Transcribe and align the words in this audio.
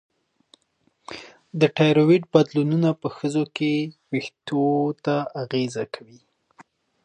د 1.59 1.61
تایروییډ 1.77 2.23
بدلونونه 2.33 2.89
په 3.01 3.07
ښځو 3.17 3.43
کې 3.55 3.71
وېښتو 4.11 4.63
ته 5.05 5.15
اغېزه 5.43 5.85
کوي. 5.95 6.19